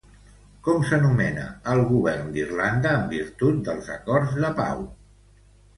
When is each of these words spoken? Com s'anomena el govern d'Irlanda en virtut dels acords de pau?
Com 0.67 0.79
s'anomena 0.91 1.43
el 1.75 1.83
govern 1.91 2.33
d'Irlanda 2.39 2.95
en 3.01 3.07
virtut 3.15 3.61
dels 3.69 3.95
acords 4.01 4.37
de 4.45 4.55
pau? 4.65 4.87